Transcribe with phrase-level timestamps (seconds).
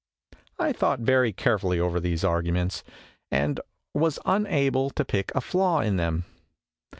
[0.57, 2.83] I thought very carefully over these arguments
[3.29, 3.59] and
[3.93, 6.25] was unable to pick a flaw in them.